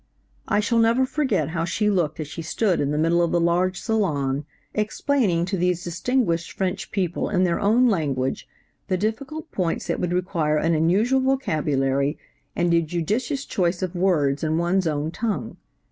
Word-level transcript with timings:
"I 0.47 0.61
shall 0.61 0.79
never 0.79 1.05
forget 1.05 1.49
how 1.49 1.63
she 1.63 1.87
looked 1.87 2.19
as 2.19 2.27
she 2.27 2.41
stood 2.41 2.81
in 2.81 2.89
the 2.89 2.97
middle 2.97 3.21
of 3.21 3.31
the 3.31 3.39
large 3.39 3.79
salon, 3.79 4.45
explaining 4.73 5.45
to 5.45 5.57
these 5.57 5.83
distinguished 5.83 6.53
French 6.53 6.89
people 6.89 7.29
in 7.29 7.43
their 7.43 7.59
own 7.59 7.87
language 7.87 8.47
the 8.87 8.97
difficult 8.97 9.51
points 9.51 9.85
that 9.85 9.99
would 9.99 10.11
require 10.11 10.57
an 10.57 10.73
unusual 10.73 11.19
vocabulary 11.19 12.17
and 12.55 12.73
a 12.73 12.81
judicious 12.81 13.45
choice 13.45 13.83
of 13.83 13.93
words 13.93 14.43
in 14.43 14.57
one's 14.57 14.87
own 14.87 15.11
tongue. 15.11 15.57